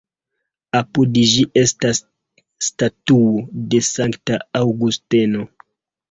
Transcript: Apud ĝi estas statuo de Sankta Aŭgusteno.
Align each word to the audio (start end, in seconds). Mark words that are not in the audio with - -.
Apud 0.77 1.17
ĝi 1.33 1.43
estas 1.61 1.99
statuo 2.67 3.43
de 3.73 3.81
Sankta 3.89 4.39
Aŭgusteno. 4.61 5.45